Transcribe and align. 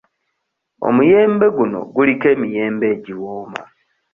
Omuyembe 0.87 1.47
guno 1.55 1.79
guliko 1.95 2.25
emiyembe 2.33 2.85
egiwooma. 2.95 3.61